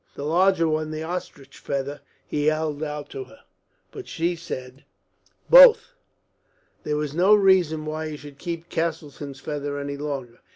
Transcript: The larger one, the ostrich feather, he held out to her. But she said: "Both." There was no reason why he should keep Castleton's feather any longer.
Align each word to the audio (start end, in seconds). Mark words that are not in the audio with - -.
The 0.15 0.23
larger 0.25 0.67
one, 0.67 0.89
the 0.89 1.03
ostrich 1.03 1.59
feather, 1.59 2.01
he 2.25 2.47
held 2.47 2.81
out 2.81 3.07
to 3.09 3.25
her. 3.25 3.41
But 3.91 4.07
she 4.07 4.35
said: 4.35 4.83
"Both." 5.47 5.93
There 6.81 6.97
was 6.97 7.13
no 7.13 7.35
reason 7.35 7.85
why 7.85 8.09
he 8.09 8.17
should 8.17 8.39
keep 8.39 8.67
Castleton's 8.69 9.39
feather 9.39 9.77
any 9.77 9.97
longer. 9.97 10.39